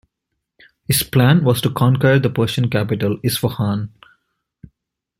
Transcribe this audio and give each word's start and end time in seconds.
His 0.87 1.03
plan 1.03 1.43
was 1.43 1.61
to 1.61 1.69
conquer 1.69 2.17
the 2.17 2.31
Persian 2.31 2.71
capital, 2.71 3.19
Isfahan. 3.23 3.91